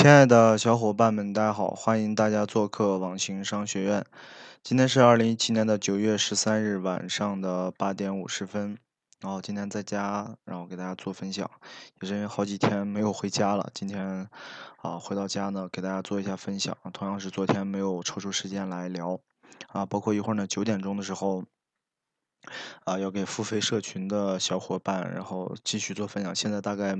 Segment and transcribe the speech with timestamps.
[0.00, 1.68] 亲爱的小伙伴们，大家好！
[1.72, 4.02] 欢迎大家做客网行商学院。
[4.62, 8.78] 今天是二零一七年的九月十三日晚上的八点五十分。
[9.20, 11.50] 然后今天在家，然后给大家做分享，
[12.00, 13.68] 也是因为好几天没有回家了。
[13.74, 14.26] 今天
[14.78, 16.74] 啊，回到家呢，给大家做一下分享。
[16.94, 19.20] 同样是昨天没有抽出时间来聊
[19.68, 21.44] 啊，包括一会儿呢九点钟的时候。
[22.84, 26.34] 啊，要给付费社群的小伙伴，然后继续做分享。
[26.34, 26.96] 现在大概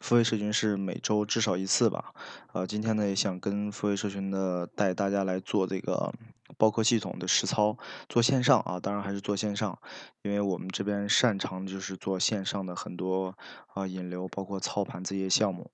[0.00, 2.12] 付费社群是每周至少一次吧。
[2.52, 6.12] 呃，今天呢也想跟付费社群的带大家来做这个
[6.56, 7.76] 包括系统的实操，
[8.08, 9.78] 做线上啊，当然还是做线上，
[10.22, 13.36] 因为我们这边擅长就是做线上的很多
[13.74, 15.70] 啊引流，包括操盘这些项目。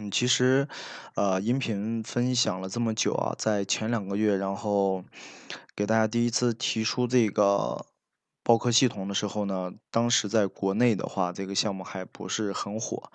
[0.00, 0.68] 嗯，其实，
[1.14, 5.04] 呃，音频分享了这么久啊，在前两个月，然后
[5.74, 7.84] 给大家第一次提出这个
[8.44, 13.10] 报课系统的时候呢，当时在国内的话，这个项目还不是很火。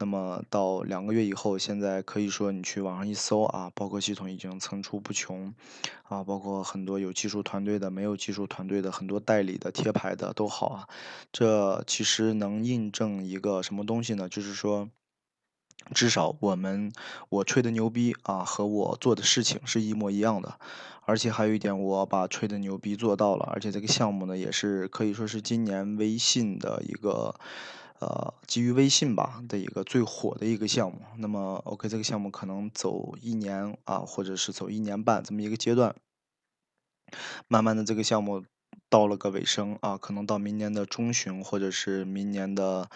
[0.00, 5.54] 那么到两个月以后，现在可以说你去网上一搜啊，报课系统已经层出不穷
[6.02, 10.88] 啊，包括很多有技术团队的、没有技术团队的、很多代理的、贴牌的都好啊。
[11.32, 14.28] 这其实能印证一个什么东西呢？
[14.28, 14.90] 就是说。
[15.94, 16.92] 至少我们
[17.28, 20.58] 我吹的牛逼啊，和我做的事情是一模一样的，
[21.06, 27.34] 而且还有一点，我把吹的牛逼做到了，而且这个项目呢，也是可以说是今年微信的一个
[28.00, 31.00] 呃基于微信吧的一个最火的一个项目。
[31.16, 35.94] 那么，OK，这个项目可能走一年啊，或者是走一年半这么一个阶段，
[37.48, 38.44] 慢慢的这个项目。
[38.90, 42.88] 到了个尾声啊，可能到明年的中旬，或者是明年的，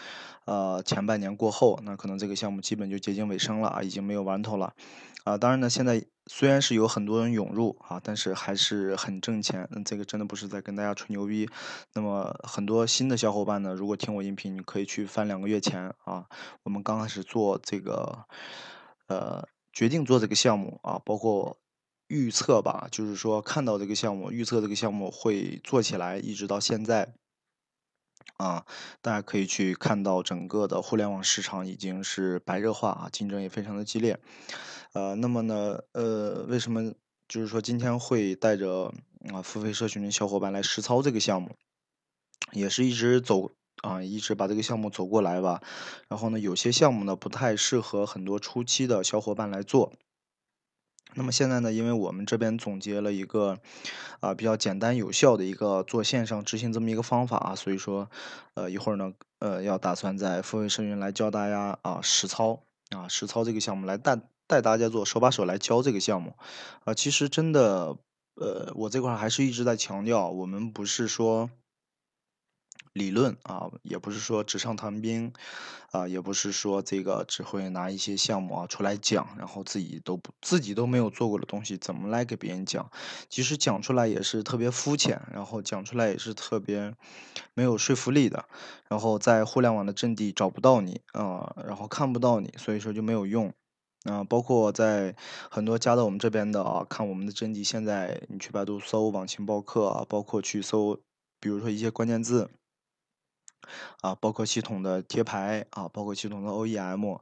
[0.47, 4.73] 呃前半年过后，那可能这个项目基本就接近尾声了啊，已经没有玩头了，
[5.25, 11.49] 啊，当然呢，现在虽然是有很多人涌入啊，但是还是很挣钱，嗯，这个真的不是在跟大家吹牛逼。
[11.93, 16.27] 那么很多新的小伙伴呢，如果听我音频，你可以去翻两个月前啊，
[16.63, 18.25] 我们刚开始做这个，
[19.09, 21.59] 呃，决定做这个项目啊，包括。
[22.13, 27.15] 预测吧，就是说看到这个项目，预测这个项目会做起来，一直到现在，
[28.37, 28.67] 啊，
[29.01, 34.21] 大家可以去看到整个的互联网市场已经是白热化啊，竞争也非常的激烈，
[34.93, 36.93] 呃，那么呢，呃，为什么
[37.27, 38.93] 就是说今天会带着
[39.33, 41.57] 啊付费社群的小伙伴来实操这个项目，
[42.53, 43.51] 也是一直走
[43.83, 45.63] 啊，一直把这个项目走过来吧，
[46.09, 49.95] 然后呢，有些项目呢不太适合很多初期的小伙伴来做。
[51.15, 53.59] 那么现在呢，因为我们这边总结了一个
[54.21, 58.11] 啊比较简单有效的一个做线上执行这么一个方法啊，所以说
[58.55, 66.35] 呃一会儿呢呃要打算在付费社群来教大家啊实操啊实操这个项目来带带大家做手把手来教这个项目
[66.85, 67.97] 啊，其实真的
[68.37, 71.51] 呃我这块还是一直在强调，我们不是说。
[72.93, 75.33] 理论啊，也不是说纸上谈兵，
[75.93, 82.91] 啊，也不是说这个只会拿一些项目啊出来讲，然后自己都不自己都没有做过的东西，怎么来给别人讲？
[83.31, 86.95] 即使讲出来也是特别肤浅，然后讲出来也是特别
[87.55, 88.45] 没有说服力的，
[88.89, 93.53] 然后在互联网的阵地找不到你啊，然后看不到你，所以说就没有用
[94.05, 94.23] 啊。
[94.25, 95.17] 包括在
[95.51, 101.01] 很多加到我们这边的啊，看我们的阵地，现在你去百度搜网情报课啊，包括去搜，
[101.41, 102.51] 比如说一些关键字。
[104.01, 107.21] 啊，包括系统的贴牌啊，包括系统的 OEM，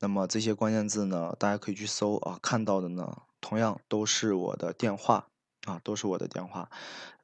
[0.00, 5.26] 那么这些关键字呢，大家可以去搜啊，看到的呢，同样都是我的电话
[5.66, 6.70] 啊，都是我的电话。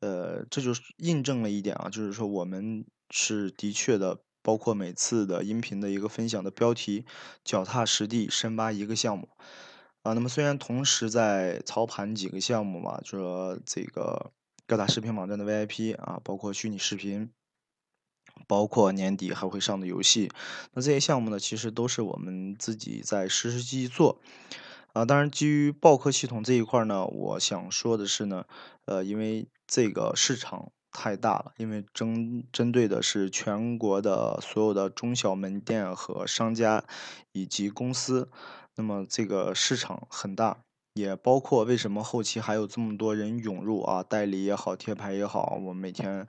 [0.01, 7.05] 呃，这就是印证了一点啊，就是说我们是的确的，包括每次的音频的一个分享的标题，
[7.45, 9.29] 脚踏实地深挖一个项目
[10.03, 10.13] 啊。
[10.13, 14.31] 那么虽然同时在操盘几个项目嘛，就说这个
[14.67, 17.31] 各大视频网站的 VIP 啊，包括虚拟视频。
[18.47, 20.31] 包括年底还会上的游戏，
[20.75, 24.21] 那这些项目呢，其实都是我们自己在实实际际做，
[24.93, 28.45] 啊，当然基于报课系统这一块呢，我想说的是呢，
[28.85, 36.85] 呃，因为这个市场太大了，因为针针对的是全国的所有的中小门店和商家
[37.33, 38.31] 以及公司，
[38.77, 40.59] 那么这个市场很大。
[40.99, 46.27] 也包括为什么后期还有这么多人涌入啊，代理也好，贴牌也好，我每天，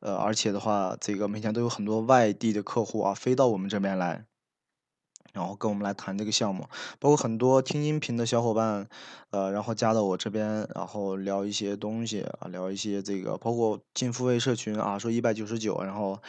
[0.00, 4.26] 呃，而且的话，这个每天都有很多外地的客户啊，飞到我们这边来，
[5.32, 6.68] 然后跟我们来谈这个项目，
[7.00, 8.86] 包括很多听音频的小伙伴，
[9.30, 16.20] 呃，然后加到我这边，然后聊一些东西啊，聊一些这个，包括进付费社群啊，说一百九十九，然后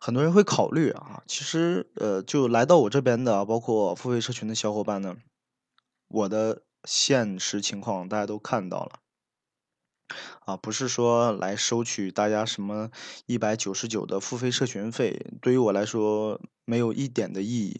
[0.00, 5.16] 很多人会考虑啊，其实呃，就来到我这边的，包括付费社群的小伙伴呢，
[6.08, 6.62] 我的。
[6.88, 9.00] 现实情况大家都看到了，
[10.46, 12.90] 啊，不是说来收取大家什么
[13.26, 17.78] 一百九十九的付费社群费，对于我来说没有一点的意义。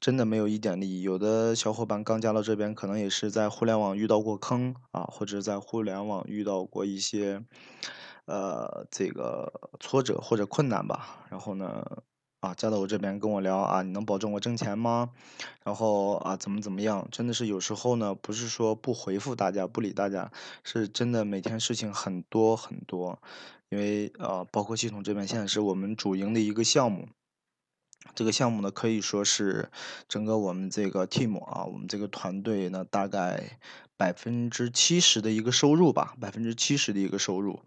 [0.00, 1.02] 真的没有一点利益。
[1.02, 7.44] 有的小伙伴刚加到这边，可能也是在互联网遇到过坑啊，或者在互联网遇到过一些
[8.24, 11.26] 呃这个挫折或者困难吧。
[11.28, 11.84] 然后呢，
[12.40, 15.10] 啊，加到我这边跟我聊啊，你能保证我挣钱吗？
[15.62, 17.06] 然后啊，怎么怎么样？
[17.12, 20.32] 真的是有时候呢，不是说不回复大家、不理大家，
[20.64, 23.18] 是真的每天事情很多很多。
[23.68, 27.08] 因为啊，包括系统这边现在是我们主营的一个项目。
[28.14, 29.70] 这个项目呢，可以说是
[30.08, 33.58] 整个我们这个 team 啊，我们这个团队呢，大概
[34.00, 37.60] 百分之七十的一个收入吧，百分之七十的一个收入，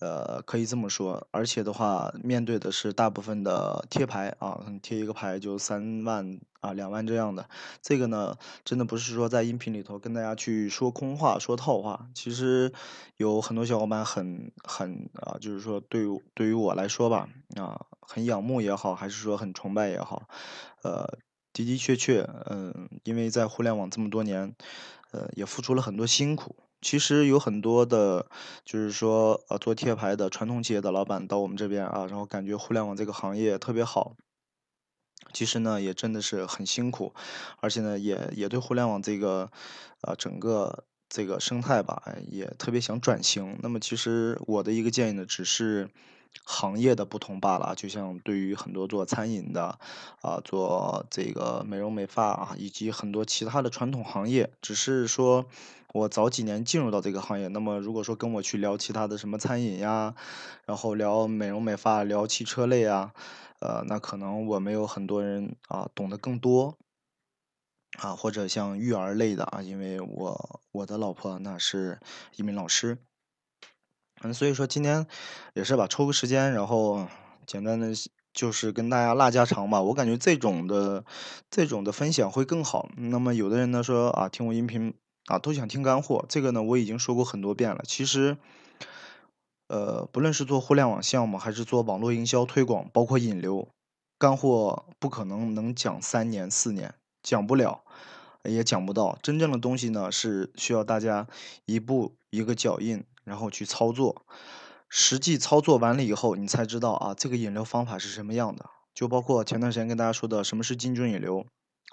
[0.00, 1.26] 呃，可以这么说。
[1.30, 7.48] 而且的话，面对的是大部分的贴牌啊，贴一个牌就三万啊、两万这样的。
[7.80, 8.36] 这个呢，
[8.66, 12.06] 真的不是说在音频里头跟大家去说空话、说套话。
[12.14, 12.70] 其实
[13.16, 17.26] 有很多小伙伴很很啊，就是说对于对于我来说吧，
[17.56, 17.86] 啊。
[18.04, 20.24] 很仰慕也好，还是说很崇拜也好，
[20.82, 21.06] 呃，
[21.54, 24.54] 的的确确，嗯，因为在互联网这么多年，
[25.12, 26.56] 呃，也付出了很多辛苦。
[26.80, 28.26] 其实有很多的，
[28.64, 34.16] 就是说，呃，做贴牌的传统企业的老板到我们这边啊，然后感觉互联网这个行业特别好。
[35.32, 37.14] 其实呢，也真的是很辛苦，
[37.60, 39.50] 而且呢，也也对互联网这个，
[40.00, 43.56] 呃，整个这个生态吧，也特别想转型。
[43.62, 45.88] 那么，其实我的一个建议呢，只是。
[46.44, 49.78] 行业的不同罢了，就像对于很多做餐饮的，
[50.20, 55.46] 啊，做这个美容美发啊，以及很多其他的传统行业，只是说
[55.92, 57.48] 我早几年进入到这个行业。
[57.48, 60.14] 那么如果说跟我去聊其他的什么餐饮呀，
[60.66, 63.12] 然后聊美容美发、聊汽车类啊，
[63.60, 66.76] 呃，那可能我没有很多人啊懂得更多，
[67.98, 72.00] 啊，或者像育儿类的啊，因为我我的老婆那是
[72.36, 72.98] 一名老师。
[74.22, 75.06] 嗯，所以说今天
[75.54, 77.06] 也是吧，抽个时间，然后
[77.46, 77.88] 简单的
[78.32, 79.82] 就是跟大家拉家常吧。
[79.82, 81.04] 我感觉这种的
[81.50, 82.88] 这种的分享会更好。
[82.96, 84.94] 那么有的人呢说啊，听我音频
[85.26, 87.82] 啊都想听干货，这个呢我已经说过很多遍了。
[87.84, 88.36] 其实，
[89.68, 93.68] 呃，不论是做互联网项目，还是做网络营销推广，包括引流，
[94.18, 97.82] 干货不可能能讲三年四年，讲不了，
[98.44, 99.18] 也讲不到。
[99.20, 101.26] 真正的东西呢是需要大家
[101.66, 103.04] 一步一个脚印。
[103.24, 104.24] 然后去操作，
[104.88, 108.68] 实际操作完了以后，你才知道啊，这个引流方法是什么样的。
[108.94, 111.46] 就包括前段时间跟大家说的，什么是精准引流，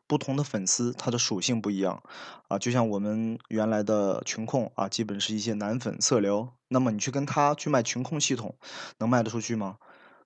[0.05, 2.03] 不同的粉丝它的属性不一样
[2.49, 2.59] 啊。
[2.59, 8.57] 就像我们原来的群控啊，基本是一些男粉色流，那么你去跟他去卖群控系统，
[8.97, 9.77] 能卖得出去吗？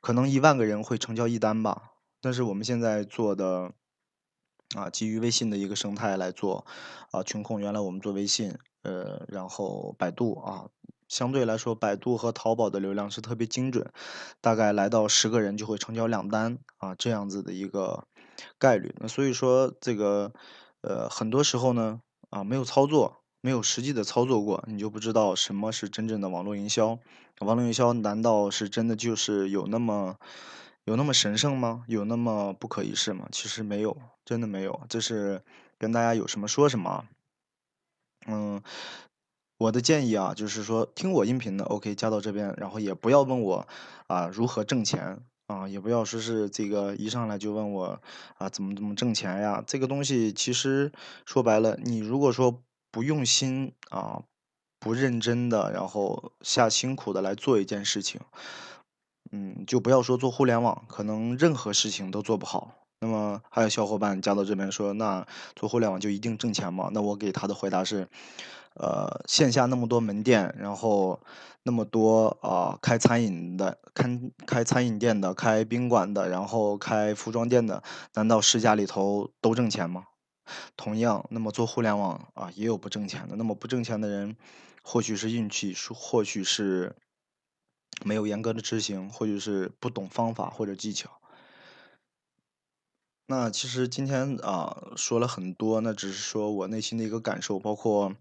[0.02, 1.92] 可能一万个人会成交一单吧。
[2.20, 3.72] 但是我们现在做的
[4.76, 6.66] 啊，基于微信的一个生态来做
[7.12, 10.66] 啊，群控原来我们做微信，呃，然后百度啊。
[11.14, 13.92] 相对来说，百度和淘宝的流量是特别精准，
[14.42, 18.08] 大概来到十个人就会成交两单啊，这样子的一个
[18.58, 18.96] 概率。
[18.98, 20.34] 那所以说，这个
[20.82, 22.02] 呃，很多时候呢
[22.32, 26.98] 啊，没有操作，没有实际的操作过，你就不知道什么是真正的网络营销。
[27.42, 30.18] 网络营销难道是真的就是有那么
[30.86, 31.84] 有那么神圣吗？
[31.88, 33.28] 有那么不可一世吗？
[33.32, 33.96] 其实没有，
[34.26, 34.82] 真的没有。
[34.90, 35.44] 这是
[35.78, 37.06] 跟大家有什么说什么。
[38.26, 38.64] 嗯。
[39.64, 43.66] 我的建议啊，就是说听我音频的，OK，加到这边，然后也不要问我
[44.08, 48.02] 啊如何挣钱啊，也不要说是这个一上来就问我
[48.38, 49.64] 啊怎么怎么挣钱呀。
[49.66, 50.92] 这个东西其实
[51.26, 54.24] 说白了，你如果说不用心啊，
[54.82, 58.20] 不认真的，然后下辛苦的来做一件事情，
[59.32, 62.76] 嗯，就不要说做互联网，可能任何事情都做不好。
[63.00, 66.90] 那么还有小伙伴加到这边说，那做互联网就一定挣钱吗？
[66.92, 68.10] 那我给他的回答是。
[68.76, 71.20] 呃，线下那么多门店，然后
[71.64, 77.84] 那么多啊，开餐饮的、开开餐饮店的、开宾馆的，然后开服装店的，
[78.16, 80.06] 难道十家里头都挣钱吗？
[80.76, 83.36] 同样，那么做互联网啊，也有不挣钱的。
[83.36, 84.36] 那么不挣钱的人，
[84.84, 86.96] 或许是运气，或许是
[88.04, 91.12] 没有严格的执行，或许是不懂方法或者技巧。
[93.28, 98.14] 那其实今天啊说了很多，那只是说我内心的一个感受，包括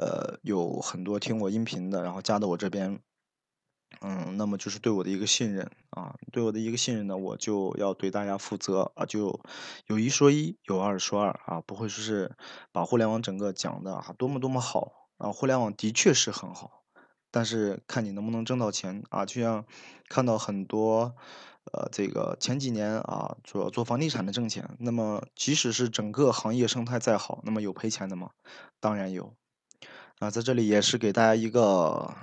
[0.00, 2.98] 呃有很多听我音频的，然后加到我这边，
[4.00, 9.38] 嗯，那么就是对我的一个信任啊，对我的一个信任呢，我就要对大家负责啊，就
[9.86, 12.34] 有一说一，有二说二啊，不会说是
[12.72, 16.84] 把互联网整个讲的啊多么多么好啊，互联网的确是很好，
[17.30, 19.64] 但是看你能不能挣到钱啊，就像
[20.08, 21.14] 看到很多。
[21.72, 24.68] 呃，这个前几年啊，主要做房地产的挣钱。
[24.80, 28.30] 那么，即使是整个行业生态再好，那么有赔钱的吗？
[28.80, 29.36] 当然有。
[30.20, 32.14] 啊，在这里也是给大家一个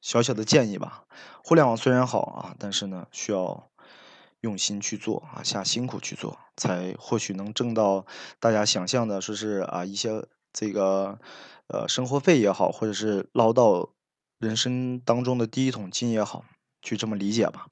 [0.00, 1.04] 小小的建议吧。
[1.44, 3.68] 互联网虽然好啊，但是呢，需要
[4.40, 8.06] 用心去做啊，下辛苦去做，才或许能挣到
[8.40, 11.18] 大家想象的说是啊一些这个
[11.66, 13.90] 呃生活费也好，或者是捞到
[14.38, 16.46] 人生当中的第一桶金也好，
[16.80, 17.66] 去这么理解吧。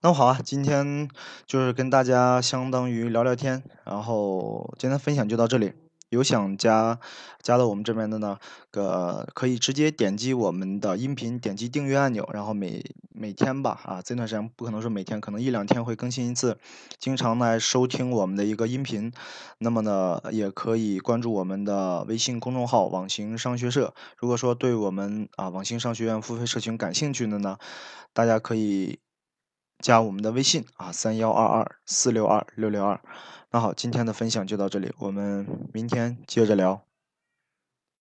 [0.00, 1.10] 那好啊，今天
[1.44, 5.74] 就是跟大家相当于聊聊天，然后今天分享就到这里。
[6.10, 7.00] 有想加
[7.40, 8.38] 加到我们这边的呢，
[8.70, 16.58] 个可以直接点击我们的音频，点击订阅按钮，然后每每天吧，啊，这段时间不可能说每天，可能一两天会更新一次，
[16.98, 19.12] 经常来收听我们的一个音频。
[19.58, 23.94] 那么呢，也可以关注我们的微信公众号“网行商学社”。
[24.18, 27.56] 如果说对我们啊网行商学院付费社群感兴趣的呢，
[28.12, 28.98] 大家可以。
[29.80, 33.00] 加我们的微信啊，三幺二二四六二六六二。
[33.50, 36.89] 那好，今天的分享就到这里，我们明天接着聊。